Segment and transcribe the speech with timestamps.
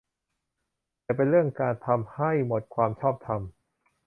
[1.03, 3.41] แต่เป็นเรื่องการ ทำให้หมดความชอบธรรม